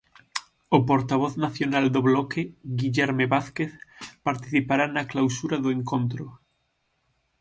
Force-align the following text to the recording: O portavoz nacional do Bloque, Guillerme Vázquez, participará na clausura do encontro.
O 0.77 0.79
portavoz 0.89 1.33
nacional 1.45 1.85
do 1.93 2.01
Bloque, 2.09 2.41
Guillerme 2.79 3.25
Vázquez, 3.33 3.71
participará 4.27 4.85
na 4.89 5.03
clausura 5.11 5.57
do 5.63 5.69
encontro. 5.77 6.23